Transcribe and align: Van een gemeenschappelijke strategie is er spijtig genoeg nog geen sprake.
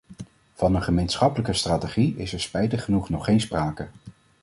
Van 0.53 0.75
een 0.75 0.83
gemeenschappelijke 0.83 1.53
strategie 1.53 2.17
is 2.17 2.33
er 2.33 2.39
spijtig 2.39 2.83
genoeg 2.83 3.09
nog 3.09 3.25
geen 3.25 3.41
sprake. 3.41 3.87